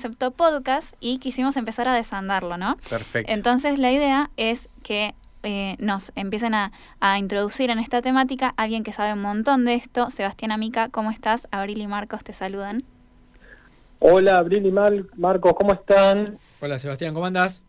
[0.00, 2.76] concepto podcast y quisimos empezar a desandarlo, ¿no?
[2.88, 3.32] Perfecto.
[3.32, 8.84] Entonces la idea es que eh, nos empiecen a, a, introducir en esta temática alguien
[8.84, 10.08] que sabe un montón de esto.
[10.10, 11.48] Sebastián Amica, ¿cómo estás?
[11.50, 12.78] Abril y Marcos te saludan.
[13.98, 16.38] Hola Abril y Mar Marcos, ¿cómo están?
[16.60, 17.64] Hola Sebastián, ¿cómo andás?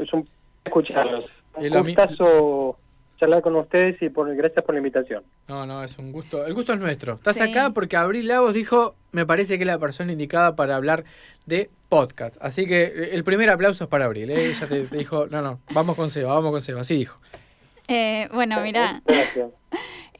[0.00, 0.28] Es un
[0.64, 1.26] escucharlos.
[1.54, 2.79] Un gustazo
[3.20, 5.22] charlar con ustedes y por gracias por la invitación.
[5.46, 6.46] No, no, es un gusto.
[6.46, 7.14] El gusto es nuestro.
[7.14, 7.42] Estás sí.
[7.42, 11.04] acá porque Abril Lagos dijo, me parece que es la persona indicada para hablar
[11.46, 12.36] de podcast.
[12.40, 14.30] Así que eh, el primer aplauso es para Abril.
[14.30, 14.46] ¿eh?
[14.46, 16.80] Ella te, te, dijo, no, no, vamos con Seba, vamos con Seba.
[16.80, 17.16] Así dijo.
[17.88, 19.02] Eh, bueno, mira.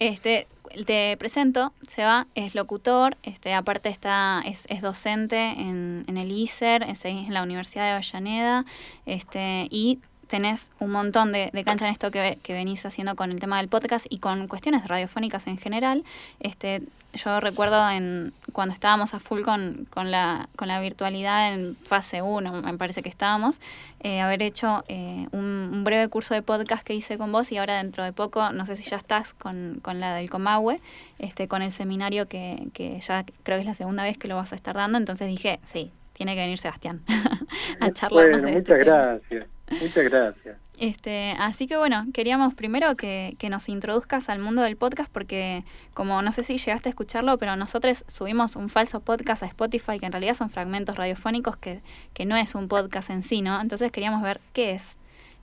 [0.00, 0.46] Este,
[0.86, 6.84] te presento, Seba es locutor, este, aparte está, es, es docente en, en el ISER,
[6.84, 8.64] es en la Universidad de Avellaneda,
[9.04, 13.32] este, y tenés un montón de, de cancha en esto que, que, venís haciendo con
[13.32, 16.04] el tema del podcast y con cuestiones radiofónicas en general.
[16.38, 21.74] Este, yo recuerdo en cuando estábamos a full con, con, la, con la virtualidad en
[21.82, 23.60] fase 1, me parece que estábamos,
[24.04, 27.56] eh, haber hecho eh, un, un, breve curso de podcast que hice con vos y
[27.56, 30.80] ahora dentro de poco, no sé si ya estás con, con la del Comahue,
[31.18, 34.36] este, con el seminario que, que ya creo que es la segunda vez que lo
[34.36, 37.00] vas a estar dando, entonces dije, sí, tiene que venir Sebastián
[37.80, 39.28] a charlarnos bueno, de muchas este gracias.
[39.28, 39.59] Tema.
[39.70, 40.58] Muchas gracias.
[40.78, 45.62] Este, así que bueno, queríamos primero que, que, nos introduzcas al mundo del podcast porque
[45.94, 49.98] como no sé si llegaste a escucharlo, pero nosotros subimos un falso podcast a Spotify
[50.00, 51.82] que en realidad son fragmentos radiofónicos que,
[52.14, 53.60] que no es un podcast en sí, ¿no?
[53.60, 54.96] Entonces queríamos ver qué es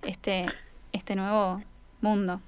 [0.04, 0.48] este,
[0.92, 1.62] este nuevo
[2.02, 2.42] mundo.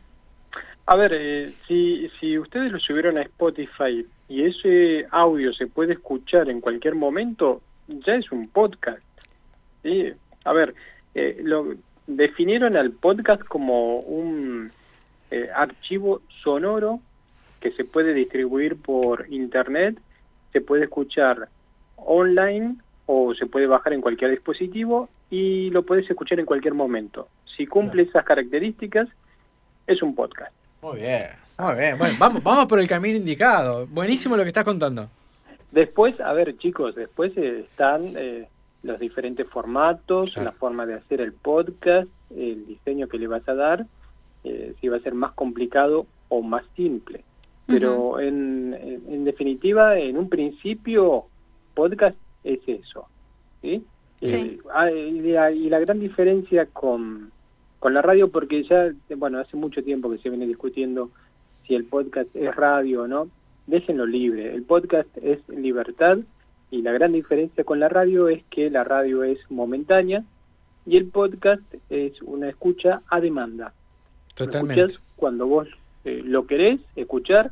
[0.86, 5.94] A ver, eh, si, si ustedes lo subieron a Spotify y ese audio se puede
[5.94, 9.04] escuchar en cualquier momento, ya es un podcast.
[9.84, 10.12] ¿sí?
[10.46, 10.74] A ver,
[11.20, 11.74] eh, lo
[12.08, 14.72] definieron al podcast como un
[15.32, 17.02] eh, archivo sonoro
[17.60, 20.00] que se puede distribuir por internet,
[20.54, 21.50] se puede escuchar
[21.98, 27.28] online o se puede bajar en cualquier dispositivo y lo puedes escuchar en cualquier momento.
[27.58, 29.10] Si cumple esas características,
[29.86, 30.54] es un podcast.
[30.82, 31.24] Muy bien,
[31.58, 31.98] muy bien.
[31.98, 33.86] Bueno, vamos, vamos por el camino indicado.
[33.88, 35.10] Buenísimo lo que estás contando.
[35.72, 38.48] Después, a ver chicos, después eh, están eh,
[38.84, 40.52] los diferentes formatos, claro.
[40.52, 43.86] la forma de hacer el podcast, el diseño que le vas a dar,
[44.44, 47.24] eh, si va a ser más complicado o más simple.
[47.68, 48.28] Pero uh -huh.
[48.28, 51.26] en, en, en, definitiva, en un principio,
[51.76, 53.08] podcast es eso.
[53.62, 53.84] ¿sí?
[54.22, 54.36] sí.
[54.36, 57.32] Eh, y, la, y, la, gran diferencia con,
[57.80, 61.12] con la radio, porque ya, bueno, hace mucho tiempo que se viene discutiendo
[61.68, 63.30] si el podcast es radio o no,
[63.68, 64.54] déjenlo libre.
[64.54, 66.18] El podcast es libertad
[66.72, 70.24] y la gran diferencia con la radio es que la radio es momentánea
[70.86, 73.74] y el podcast es una escucha a demanda.
[74.36, 74.96] Totalmente.
[75.16, 75.68] Cuando vos
[76.06, 77.52] eh, lo querés escuchar,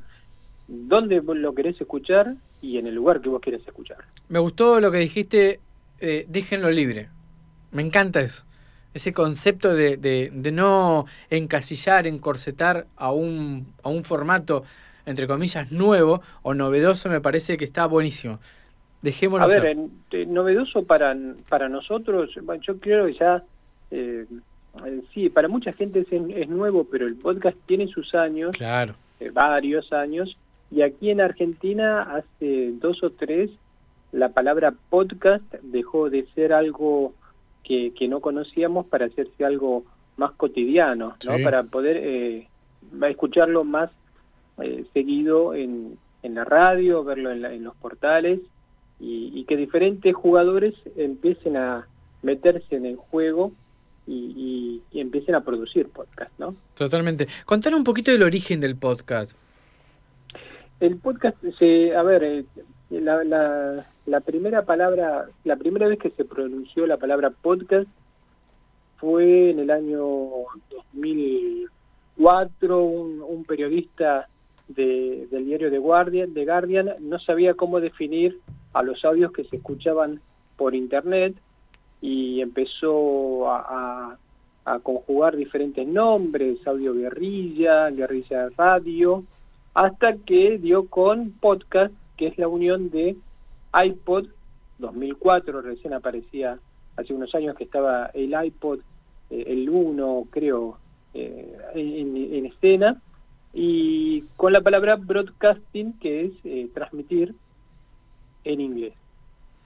[0.67, 3.97] dónde vos lo querés escuchar y en el lugar que vos querés escuchar.
[4.29, 5.59] Me gustó lo que dijiste,
[6.00, 7.09] eh, déjenlo libre.
[7.72, 8.44] Me encanta eso.
[8.94, 14.63] Ese concepto de, de, de no encasillar, encorsetar a un, a un formato,
[15.06, 18.39] entre comillas, nuevo o novedoso, me parece que está buenísimo.
[19.02, 21.16] Dejémoslo a ver, en, novedoso para,
[21.50, 23.44] para nosotros, bueno, yo creo que ya,
[23.91, 24.25] eh,
[25.13, 28.96] sí, para mucha gente es, es, nuevo, pero el podcast tiene sus años, claro.
[29.19, 30.38] eh, varios años,
[30.72, 33.52] y aquí en Argentina hace dos o tres
[34.12, 37.13] la palabra podcast dejó de ser algo
[37.63, 39.84] que, que no conocíamos para hacerse algo
[40.16, 41.38] más cotidiano, ¿no?
[41.38, 41.44] Sí.
[41.44, 42.47] Para poder eh,
[43.07, 43.91] escucharlo más
[44.91, 48.40] seguido en, en la radio, verlo en, la, en los portales
[49.00, 51.88] y, y, que diferentes jugadores empiecen a
[52.24, 53.52] meterse en el juego
[54.08, 56.56] y, y, y, empiecen a producir podcast, ¿no?
[56.75, 57.28] Totalmente.
[57.46, 59.38] Contanos un poquito del origen del podcast.
[60.80, 62.46] El podcast, se, a ver, eh,
[62.90, 67.88] la, la, la, primera palabra, la primera vez que se pronunció la palabra podcast
[68.97, 69.97] fue en el año
[70.96, 74.28] 2004, un, un periodista
[74.67, 78.39] de, del diario The Guardian, The Guardian no sabía cómo definir
[78.73, 80.22] a los audios que se escuchaban
[80.55, 81.35] por internet
[82.01, 84.18] y empezó a
[84.83, 89.24] conjugar diferentes nombres, audio guerrilla, guerrilla radio,
[89.74, 93.15] hasta que dio con podcast, que es la unión de
[93.74, 94.25] iPod
[94.80, 96.57] 2004, recién aparecía
[96.95, 98.80] hace unos años que estaba el iPod,
[99.30, 100.80] eh, el 1 creo,
[101.13, 103.00] eh, en, en, escena,
[103.53, 107.33] y con la palabra broadcasting, que es eh, transmitir
[108.44, 108.94] en inglés.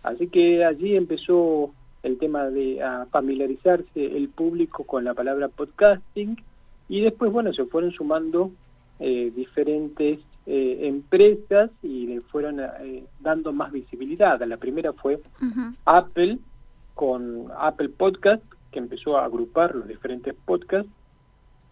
[0.04, 1.74] Así que allí empezó
[2.04, 6.42] el tema de a familiarizarse el público con la palabra podcasting
[6.90, 8.52] y después, bueno, se fueron sumando
[9.00, 14.42] eh, diferentes eh, empresas y le fueron eh, dando más visibilidad.
[14.42, 15.22] La primera fue
[15.86, 16.40] Apple
[16.96, 20.92] con Apple Podcast, que empezó a agrupar los diferentes podcasts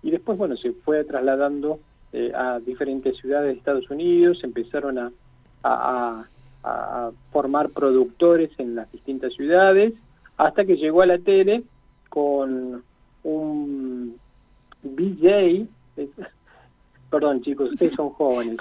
[0.02, 1.80] y después, bueno, se fue trasladando
[2.14, 5.12] eh, a diferentes ciudades de Estados Unidos, empezaron a,
[5.64, 6.26] a,
[7.32, 9.94] formar productores en las distintas ciudades,
[10.38, 11.64] hasta que llegó a la tele
[12.10, 12.84] con
[13.24, 14.18] un
[14.84, 15.68] BJ,
[17.10, 18.58] perdón chicos, ustedes son jóvenes,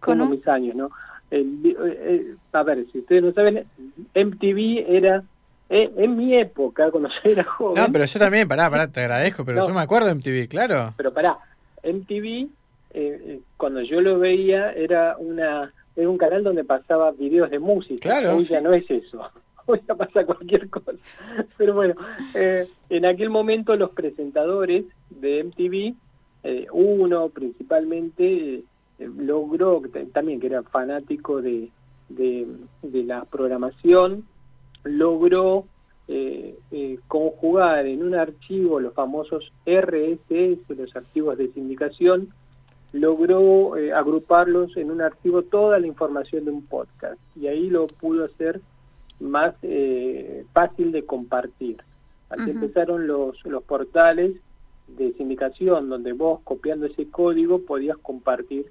[0.00, 0.90] con mis años, ¿no?
[1.30, 3.64] Eh, a ver, si ustedes no saben,
[4.14, 5.22] MTV era
[5.70, 7.82] eh, en mi época, cuando yo era joven.
[7.82, 10.92] No, pero yo también, pará, pará, te agradezco, pero yo me acuerdo de MTV, claro.
[10.98, 11.38] Pero pará,
[11.82, 12.48] MTV,
[12.94, 17.58] eh, eh, cuando yo lo veía, era una era un canal donde pasaba videos de
[17.58, 18.08] música.
[18.08, 18.36] Claro.
[18.36, 19.22] Hoy ya no es eso.
[19.66, 20.92] Hoy ya pasa cualquier cosa.
[21.58, 21.94] Pero bueno,
[22.34, 25.94] en aquel momento los presentadores de MTV,
[26.72, 28.64] uno principalmente,
[28.98, 31.68] logró, también que era fanático de,
[32.08, 32.46] de,
[32.82, 34.24] de la programación,
[34.84, 35.66] logró
[36.08, 42.34] eh, eh, conjugar en un archivo los famosos RSS, los archivos de sindicación,
[42.92, 47.86] logró eh, agruparlos en un archivo toda la información de un podcast y ahí lo
[47.86, 48.60] pudo hacer
[49.20, 49.54] más
[50.52, 51.76] fácil de compartir.
[52.28, 54.32] Así empezaron los, los portales
[54.88, 58.66] de sindicación donde vos copiando ese código podías compartir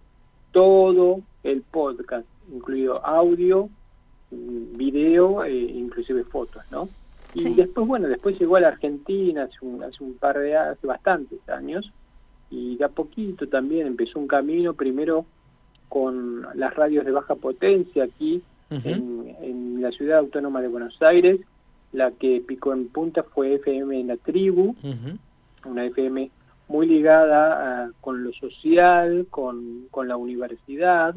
[0.52, 3.70] todo el podcast, incluido audio,
[4.32, 6.90] video e inclusive fotos, ¿no?
[7.34, 10.86] Y después, bueno, después llegó a la Argentina hace un, hace un par de, hace
[10.86, 11.92] bastantes años,
[12.52, 15.26] y de a poquito también empezó un camino, primero
[15.90, 21.40] con las radios de baja potencia aquí en, la ciudad autónoma de Buenos Aires,
[21.92, 24.76] la que picó en punta fue FM en la tribu,
[25.66, 26.30] una FM
[26.68, 31.16] muy ligada con lo social, con, con la universidad,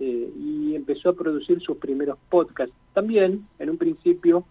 [0.00, 2.74] eh, y empezó a producir sus primeros podcasts.
[2.92, 4.44] También, en un principio,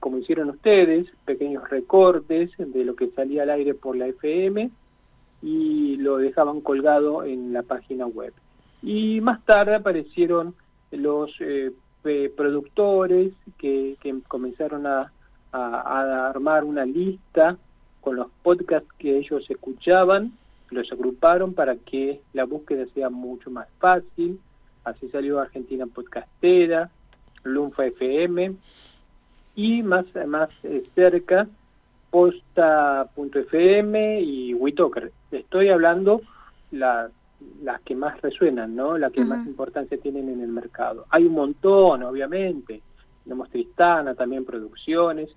[0.00, 4.70] como hicieron ustedes, pequeños recortes de lo que salía al aire por la FM
[5.44, 8.32] y lo dejaban colgado en la página web.
[8.82, 10.54] Y más tarde aparecieron
[10.90, 11.70] los eh,
[12.34, 13.96] productores que,
[14.26, 15.12] comenzaron a,
[15.52, 17.56] armar una lista
[18.00, 20.32] con los podcasts que ellos escuchaban,
[20.70, 24.40] los agruparon para que la búsqueda sea mucho más fácil.
[24.82, 26.90] Así salió Argentina Podcastera,
[27.44, 28.56] Lunfa FM
[29.54, 31.46] y más, más eh, cerca
[32.10, 35.12] Posta.fm y Witoker.
[35.38, 36.22] Estoy hablando
[36.70, 37.10] las,
[37.62, 38.98] las que más resuenan, ¿no?
[38.98, 41.06] Las que más importancia tienen en el mercado.
[41.10, 42.82] Hay un montón, obviamente.
[43.24, 45.30] Tenemos Tristana, también producciones.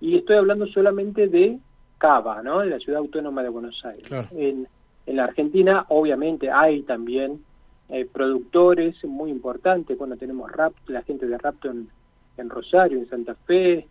[0.00, 1.58] Y estoy hablando solamente de
[1.98, 2.62] Cava, ¿no?
[2.62, 4.10] En la ciudad autónoma de Buenos Aires.
[4.32, 4.66] En,
[5.06, 7.44] la Argentina, obviamente, hay también
[7.88, 9.98] eh, productores muy importantes.
[9.98, 13.86] Bueno, tenemos Rap, la gente de Rapto en, Rosario, en Santa Fe,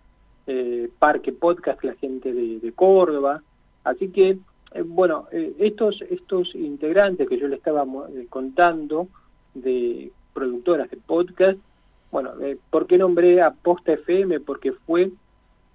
[0.47, 3.41] eh, Parque Podcast, la gente de, Córdoba.
[3.83, 4.37] Así que,
[4.85, 7.85] bueno, estos, estos integrantes que yo le estaba
[8.29, 9.07] contando
[9.53, 11.59] de productoras de podcast,
[12.11, 12.31] bueno,
[12.69, 14.39] ¿por qué nombré a Posta FM?
[14.41, 15.11] Porque fue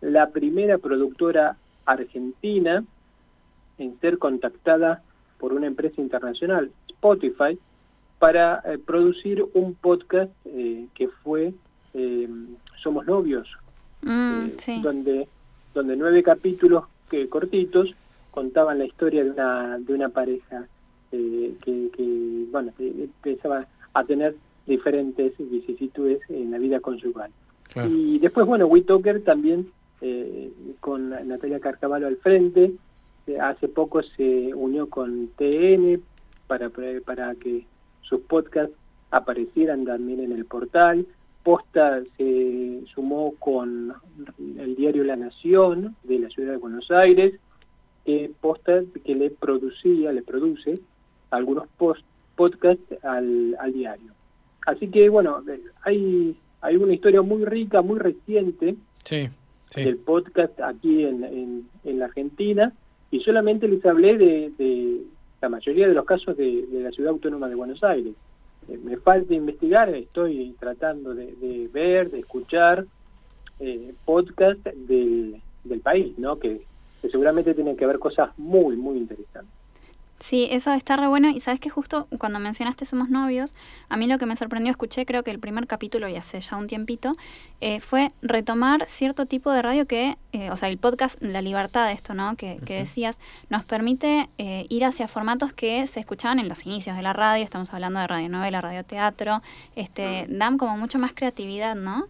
[0.00, 2.84] la primera productora argentina
[3.78, 5.02] en ser contactada
[5.38, 7.58] por una empresa internacional, Spotify,
[8.18, 11.52] para eh, producir un podcast eh, que fue
[11.94, 12.28] eh,
[12.82, 13.48] Somos Novios,
[14.02, 15.28] mm, donde,
[15.74, 17.94] donde nueve capítulos que, cortitos
[18.36, 20.66] contaban la historia de una, de una pareja
[21.10, 27.30] que, bueno, empezaba a tener diferentes vicisitudes en la vida conyugal.
[27.88, 29.68] Y después, bueno, WeTalker también
[30.02, 32.72] eh, con Natalia Carcavalo al frente.
[33.26, 36.02] Eh, hace poco se unió con TN
[36.46, 36.68] para,
[37.06, 37.64] para que
[38.02, 38.76] sus podcasts
[39.12, 41.06] aparecieran también en el portal.
[41.42, 43.94] Posta se sumó con
[44.58, 47.40] el diario La Nación de la ciudad de Buenos Aires,
[48.06, 50.80] que Posta que le producía, le produce
[51.30, 52.04] algunos post,
[52.36, 54.12] podcasts al, al diario.
[54.66, 55.42] Así que bueno,
[55.82, 58.76] hay, hay una historia muy rica, muy reciente.
[59.04, 59.28] Sí
[59.74, 62.72] del podcast aquí en, en, la Argentina
[63.10, 65.02] y solamente les hablé de,
[65.40, 68.14] la mayoría de los casos de, la Ciudad Autónoma de Buenos Aires.
[68.68, 72.86] Eh, me falta investigar, estoy tratando de, ver, de escuchar
[73.60, 76.38] eh, podcast del, del país, ¿no?
[76.38, 76.62] Que,
[77.02, 79.52] seguramente tienen que ver cosas muy, muy interesantes.
[80.18, 83.54] Sí, eso está re bueno y sabes que justo cuando mencionaste Somos Novios,
[83.90, 86.56] a mí lo que me sorprendió, escuché creo que el primer capítulo y hace ya
[86.56, 87.12] un tiempito,
[87.60, 91.92] eh, fue retomar cierto tipo de radio que, eh, o sea, el podcast La Libertad,
[91.92, 92.34] esto, ¿no?
[92.36, 96.96] Que, que decías, nos permite eh, ir hacia formatos que se escuchaban en los inicios
[96.96, 99.42] de la radio, estamos hablando de radionovela, radioteatro,
[99.74, 102.06] este, dan como mucho más creatividad, ¿no?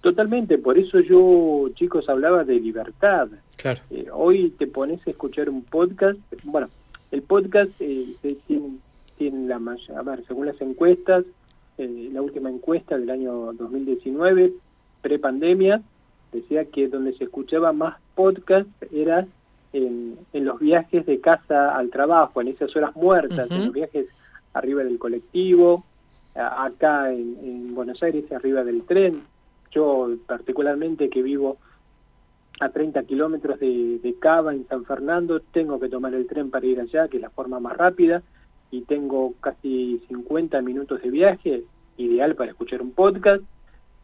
[0.00, 3.28] Totalmente, por eso yo, chicos, hablaba de libertad.
[3.56, 3.80] Claro.
[4.12, 6.68] hoy te pones a escuchar un podcast, bueno,
[7.10, 8.16] el podcast eh,
[8.46, 8.78] tiene,
[9.18, 11.24] tiene, la mayor, a ver, según las encuestas,
[11.78, 14.52] eh, la última encuesta del año 2019,
[15.02, 15.82] pre-pandemia,
[16.32, 19.26] decía que donde se escuchaba más podcast era
[19.72, 24.06] en, los viajes de casa al trabajo, en esas horas muertas, en los viajes
[24.54, 25.84] arriba del colectivo,
[26.34, 29.22] acá en, en Buenos Aires arriba del tren.
[29.70, 31.58] Yo particularmente que vivo
[32.62, 36.64] a 30 kilómetros de, de Cava, en San Fernando, tengo que tomar el tren para
[36.64, 38.22] ir allá, que es la forma más rápida,
[38.70, 41.64] y tengo casi 50 minutos de viaje,
[41.96, 43.42] ideal para escuchar un podcast.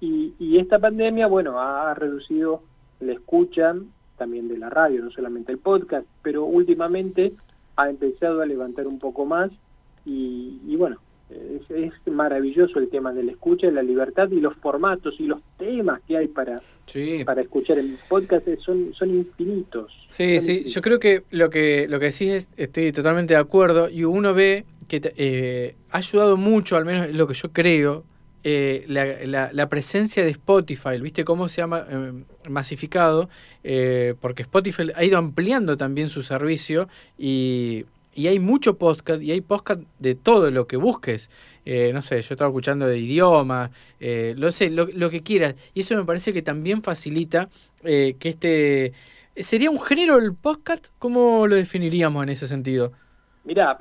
[0.01, 2.63] Y, esta pandemia, bueno, ha reducido
[2.99, 3.75] la escucha
[4.17, 7.35] también de la radio, no solamente el podcast, pero últimamente
[7.77, 9.51] ha empezado a levantar un poco más
[10.05, 10.97] y, bueno,
[11.31, 16.01] es, maravilloso el tema de la escucha, la libertad y los formatos y los temas
[16.09, 16.57] que hay para,
[17.25, 19.93] para escuchar en podcast son, son infinitos.
[20.09, 23.89] Sí, sí, yo creo que lo que lo que decís es, estoy totalmente de acuerdo
[23.89, 28.05] y uno ve que eh, ha ayudado mucho, al menos lo que yo creo,
[28.43, 32.13] eh, la, la, presencia de Spotify, ¿viste cómo se ha eh,
[32.49, 33.29] masificado?
[34.21, 37.85] porque Spotify ha ido ampliando también su servicio y
[38.19, 41.31] y hay mucho podcast y hay podcast de todo lo que busques.
[41.65, 43.71] Eh, no sé, yo estaba escuchando de idioma,
[44.01, 45.55] eh, lo sé, lo, que quieras.
[45.73, 47.49] Y eso me parece que también facilita
[47.85, 48.93] eh, que este...
[49.37, 50.89] ¿Sería un género el podcast?
[50.99, 52.91] ¿Cómo lo definiríamos en ese sentido?
[53.45, 53.79] Mira,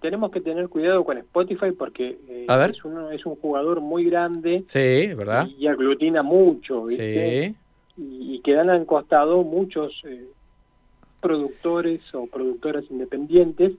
[0.00, 2.16] tenemos que tener cuidado con Spotify porque
[2.48, 4.62] Es, un, es un jugador muy grande.
[4.68, 5.48] Sí, ¿verdad?
[5.58, 7.56] Y, aglutina mucho, ¿viste?
[7.96, 8.00] Sí.
[8.00, 10.04] Y, y quedan al costado muchos
[11.22, 13.72] productores o productoras independientes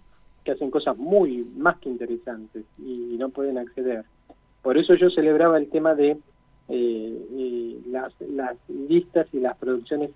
[0.44, 4.06] que hacen cosas muy más que interesantes y no pueden acceder.
[4.62, 6.18] Por eso yo celebraba el tema de eh,
[6.70, 10.10] eh, las, las listas y las producciones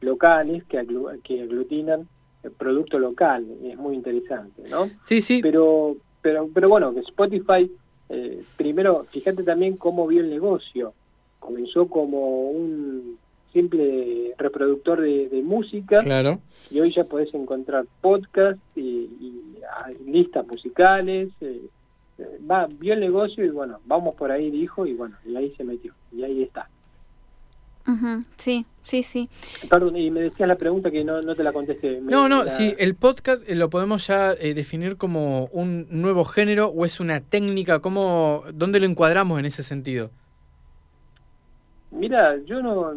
[0.00, 0.84] locales que,
[1.22, 2.08] que aglutinan
[2.42, 3.46] el producto local.
[3.62, 4.86] Es muy interesante, ¿no?
[5.02, 5.40] Sí, sí.
[5.42, 7.70] Pero, pero, pero bueno, que Spotify,
[8.08, 10.94] eh, primero, fíjate también cómo vio el negocio.
[11.38, 13.18] Comenzó como un
[13.52, 16.00] simple reproductor de, música.
[16.00, 16.40] Claro.
[16.70, 19.08] Y hoy ya podés encontrar podcasts y,
[20.06, 21.30] listas musicales.
[21.40, 21.62] Eh,
[22.18, 25.52] eh, va, vio el negocio y bueno, vamos por ahí, dijo, y bueno, y ahí
[25.56, 25.94] se metió.
[26.12, 26.68] Y ahí está.
[28.36, 29.28] Sí, sí, sí.
[29.68, 32.00] Perdón, y me decías la pregunta que no, no te la contesté.
[32.00, 36.84] no, no, sí, el podcast eh, lo podemos ya definir como un nuevo género o
[36.84, 40.12] es una técnica, ¿cómo, ¿dónde lo encuadramos en ese sentido?
[41.90, 42.94] Mira, yo no,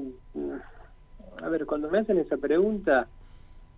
[1.42, 3.08] a ver, cuando me hacen esa pregunta,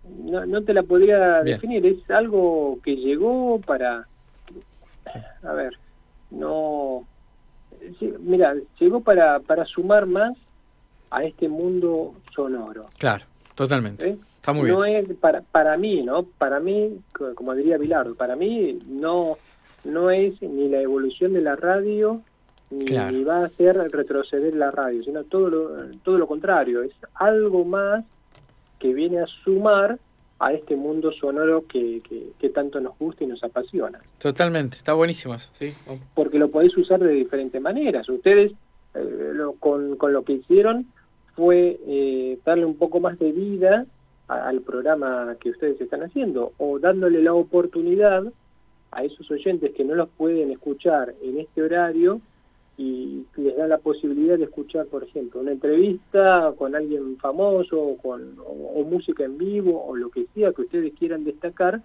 [0.04, 4.06] no, no te la podría definir, es algo que llegó para,
[5.42, 5.74] a ver,
[6.30, 7.06] no,
[8.20, 10.36] mira, llegó para, para sumar más
[11.10, 12.86] a este mundo sonoro.
[12.98, 14.08] Claro, totalmente.
[14.08, 14.18] ¿Eh?
[14.36, 16.22] Está muy no Es para, para mí, ¿no?
[16.22, 17.00] Para mí,
[17.34, 19.38] como diría Bilardo, para mí no,
[19.84, 22.22] no es ni la evolución de la radio
[22.70, 25.70] ni, va a hacer retroceder la radio, sino todo lo,
[26.02, 28.04] todo lo contrario, es algo más
[28.78, 29.98] que viene a sumar
[30.38, 32.02] a este mundo sonoro que,
[32.38, 34.00] que, tanto nos gusta y nos apasiona.
[34.18, 35.72] Totalmente, está buenísimo eso, sí.
[36.14, 38.08] Porque lo podéis usar de diferentes maneras.
[38.08, 38.52] Ustedes
[38.94, 40.86] eh, lo, con, con, lo que hicieron
[41.34, 43.86] fue eh, darle un poco más de vida
[44.28, 48.24] al programa que ustedes están haciendo o dándole la oportunidad
[48.90, 52.20] a esos oyentes que no los pueden escuchar en este horario
[52.78, 57.96] y les da la posibilidad de escuchar, por ejemplo, una entrevista con alguien famoso o,
[57.96, 61.80] con, o, música en vivo o lo que sea que ustedes quieran destacar,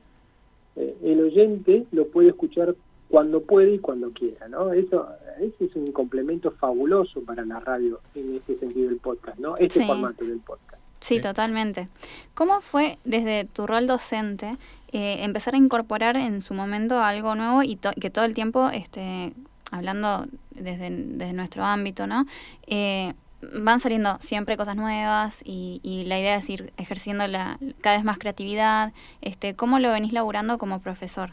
[0.75, 2.75] eh, el oyente lo puede escuchar
[3.09, 4.71] cuando puede y cuando quiera, ¿no?
[4.73, 5.07] Eso,
[5.39, 9.55] ese es un complemento fabuloso para la radio en este sentido del podcast, ¿no?
[9.57, 10.81] Este formato del podcast.
[11.01, 11.89] Sí, totalmente.
[12.35, 14.51] ¿Cómo fue desde tu rol docente
[14.93, 19.33] eh, empezar a incorporar en su momento algo nuevo y que todo el tiempo este,
[19.71, 20.89] hablando desde,
[21.33, 22.25] nuestro ámbito, ¿no?
[22.67, 28.05] Eh, van saliendo siempre cosas nuevas y, la idea es ir ejerciendo la, cada vez
[28.05, 28.93] más creatividad.
[29.21, 31.31] Este, ¿Cómo lo venís laburando como profesor?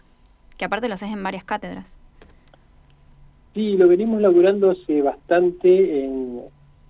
[0.57, 1.97] Que aparte lo haces en varias cátedras.
[3.55, 6.43] Sí, lo venimos laburando hace bastante en,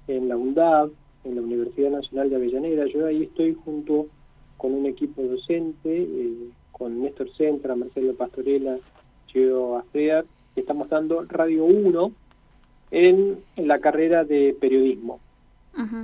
[0.06, 0.90] en la UNDAV,
[1.24, 2.86] en la Universidad Nacional de Avellaneda.
[2.86, 4.06] Yo ahí estoy junto
[4.56, 8.76] con un equipo docente, eh, con Néstor Centra, Marcelo Pastorela,
[9.28, 9.76] Chio
[10.58, 12.12] Estamos dando Radio 1
[12.90, 15.20] en, la carrera de periodismo.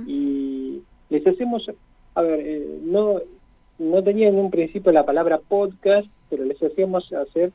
[0.07, 1.69] Y les hacemos,
[2.13, 3.19] a ver, eh, no,
[3.77, 7.51] no tenía en un principio la palabra podcast, pero les hacíamos hacer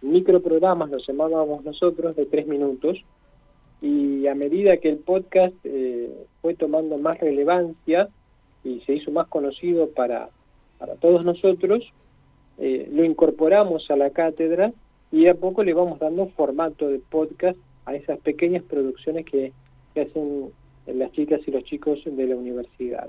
[0.00, 3.04] microprogramas, los llamábamos nosotros, de tres minutos,
[3.82, 8.08] y a medida que el podcast eh, fue tomando más relevancia
[8.64, 10.30] y se hizo más conocido para,
[10.78, 11.92] para todos nosotros,
[12.58, 14.72] eh, lo incorporamos a la cátedra
[15.10, 19.52] y a poco le vamos dando formato de podcast a esas pequeñas producciones que,
[19.96, 20.50] hacen
[20.86, 23.08] las chicas y los chicos de la universidad.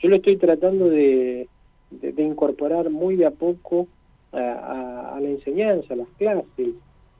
[0.00, 1.48] Yo lo estoy tratando de,
[1.90, 3.88] de, incorporar muy de a poco
[4.32, 6.70] a, la enseñanza, a las clases,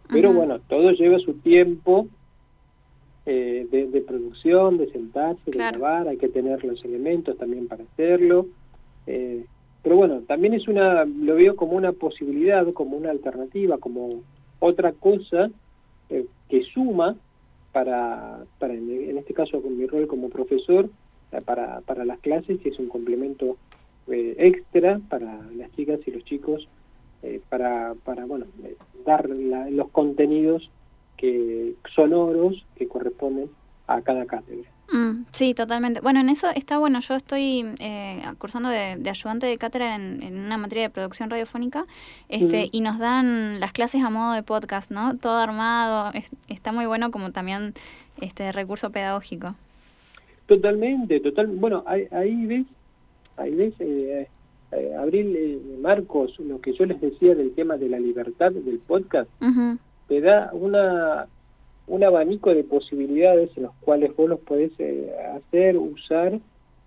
[0.08, 2.08] pero bueno, todo lleva su tiempo
[3.26, 8.46] eh, de, producción, de sentarse, de grabar, hay que tener los elementos también para hacerlo.
[9.06, 9.44] Eh,
[9.84, 14.08] pero bueno, también es una, lo veo como una posibilidad, como una alternativa, como
[14.58, 15.50] otra cosa
[16.08, 17.16] eh, que suma
[17.70, 20.88] para, para en, este caso con mi rol como profesor,
[21.32, 23.58] eh, para, para las clases y es un complemento
[24.08, 26.66] eh, extra para las chicas y los chicos
[27.48, 28.44] para, para bueno,
[29.06, 30.70] dar los contenidos
[31.16, 33.48] que sonoros que corresponden
[33.86, 34.73] a cada cátedra.
[34.92, 36.00] Mm, sí, totalmente.
[36.00, 37.00] Bueno, en eso está bueno.
[37.00, 41.84] Yo estoy eh, cursando de, ayudante de cátedra en, una materia de producción radiofónica
[42.28, 45.16] este, y nos dan las clases a modo de podcast, ¿no?
[45.16, 46.12] Todo armado.
[46.48, 47.74] está muy bueno como también
[48.20, 49.54] este recurso pedagógico.
[50.46, 51.46] Totalmente, total.
[51.46, 52.66] Bueno, ahí, ahí ves,
[53.36, 54.28] ahí ves, eh,
[54.72, 58.78] eh, Abril, eh, Marcos, lo que yo les decía del tema de la libertad del
[58.78, 59.30] podcast,
[60.08, 61.26] te da una
[61.86, 66.38] un abanico de posibilidades en los cuales vos los podés eh, hacer, usar,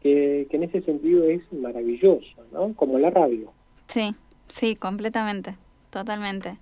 [0.01, 2.74] que, en ese sentido es maravilloso, ¿no?
[2.74, 3.51] Como la radio.
[3.88, 4.16] Sí,
[4.50, 5.56] sí, completamente,
[5.89, 6.58] totalmente.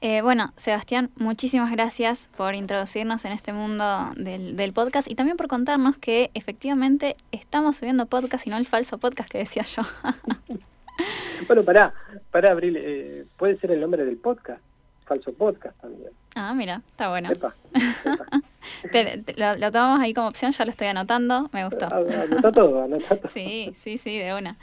[0.00, 5.36] Eh, bueno, Sebastián, muchísimas gracias por introducirnos en este mundo del, del, podcast y también
[5.36, 9.82] por contarnos que efectivamente estamos subiendo podcast y no el falso podcast que decía yo.
[11.46, 11.94] bueno, para
[12.32, 14.60] para Abril, eh, puede ser el nombre del podcast
[15.04, 16.10] falso podcast también.
[16.34, 17.28] Ah, mira, está bueno.
[19.36, 21.86] lo, tomamos ahí como opción, ya lo estoy anotando, me gustó.
[21.92, 23.20] Ah, anota todo, anota todo.
[23.28, 24.56] Sí, sí, sí, de una.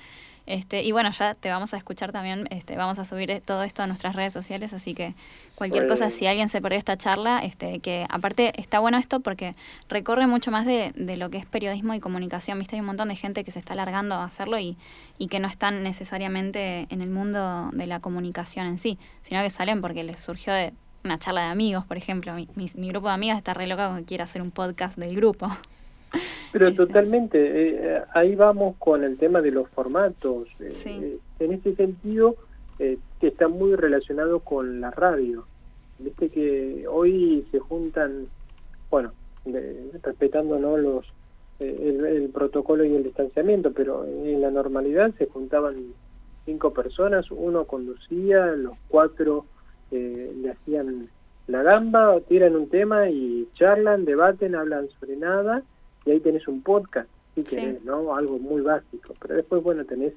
[0.50, 3.62] Este, y bueno, ya te vamos a escuchar también, este, vamos a subir eh, todo
[3.62, 5.14] esto a nuestras redes sociales, así que
[5.53, 9.53] cualquier cosa, si alguien se perdió esta charla, este, que aparte está bueno esto porque
[9.90, 13.10] recorre mucho más de, de, lo que es periodismo y comunicación, viste, hay un montón
[13.10, 14.75] de gente que se está alargando a hacerlo y,
[15.20, 19.51] y que no están necesariamente en el mundo de la comunicación en sí, sino que
[19.51, 23.07] salen porque les surgió de una charla de amigos, por ejemplo, mi, mi, mi grupo
[23.07, 25.48] de amigas está re loca que quiere hacer un podcast del grupo.
[26.51, 26.85] Pero este.
[26.85, 30.48] totalmente, eh, ahí vamos con el tema de los formatos.
[30.59, 32.35] Eh, eh, en ese sentido,
[32.77, 35.46] que está muy relacionado con la radio.
[36.00, 38.27] Viste que hoy se juntan,
[38.90, 39.12] bueno,
[40.01, 40.77] respetando ¿no?
[40.77, 41.05] los
[41.59, 45.75] el, protocolo y el distanciamiento, pero en la normalidad se juntaban
[46.46, 49.46] cinco personas, uno conducía, los cuatro
[49.92, 51.10] le hacían
[51.48, 55.64] la gamba, tiran un tema y charlan, debaten, hablan sobre nada
[56.06, 58.16] y ahí tenés un podcast, si querés, ¿no?
[58.16, 59.16] Algo muy básico.
[59.20, 60.14] Pero después, bueno, tenés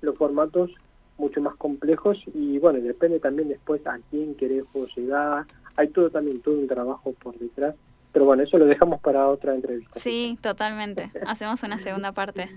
[0.00, 0.70] los formatos
[1.18, 4.64] mucho más complejos y bueno, depende también después a quién querés
[4.96, 5.44] llegar.
[5.76, 7.74] Hay todo también, todo un trabajo por detrás.
[8.12, 9.98] Pero bueno, eso lo dejamos para otra entrevista.
[9.98, 11.10] Sí, totalmente.
[11.26, 12.50] Hacemos una segunda parte.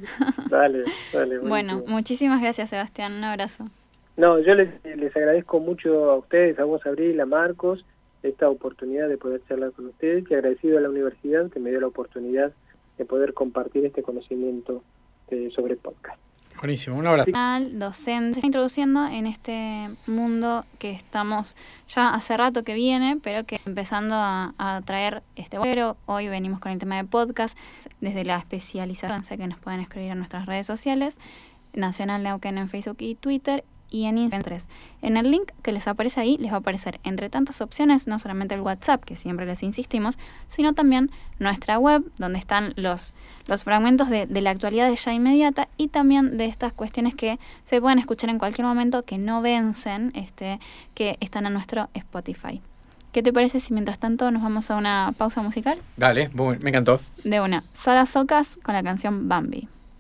[0.50, 1.40] dale, dale.
[1.48, 3.66] Bueno, muchísimas gracias Sebastián, un abrazo.
[4.18, 7.86] No, yo les, les agradezco mucho a ustedes, a vos Abril, a Marcos,
[8.24, 11.82] esta oportunidad de poder charlar con ustedes y agradecido a la universidad que me dio
[11.82, 12.54] la oportunidad
[12.98, 14.84] de poder compartir este conocimiento
[15.30, 16.20] eh, sobre podcast.
[16.58, 17.32] Buenísimo, un abrazo.
[17.74, 21.56] Docente, introduciendo en este mundo que estamos
[21.90, 25.98] ya hace rato que viene, pero que empezando a, traer este vuelo.
[26.06, 27.58] Hoy venimos con el tema de podcast,
[28.00, 31.20] desde la especialización, sé que nos pueden escribir en nuestras redes sociales,
[31.74, 34.46] Nacional Neuquén en Facebook y Twitter, y en Instagram.
[35.02, 38.20] En el link que les aparece ahí les va a aparecer entre tantas opciones no
[38.20, 40.18] solamente el WhatsApp, que siempre les insistimos,
[40.48, 43.14] sino también nuestra web, donde están los,
[43.48, 47.40] los fragmentos de, de la actualidad de ya inmediata y también de estas cuestiones que
[47.64, 50.60] se pueden escuchar en cualquier momento, que no vencen, este,
[50.94, 52.62] que están en nuestro Spotify.
[53.12, 55.80] ¿Qué te parece si mientras tanto nos vamos a una pausa musical?
[55.96, 57.00] Dale, me encantó.
[57.24, 57.64] De una.
[57.74, 59.70] Sara Socas con la canción Bambi.